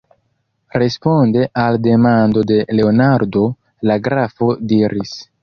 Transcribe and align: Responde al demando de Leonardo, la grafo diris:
Responde 0.77 1.43
al 1.63 1.77
demando 1.89 2.43
de 2.53 2.57
Leonardo, 2.79 3.45
la 3.91 4.01
grafo 4.09 4.51
diris: 4.75 5.15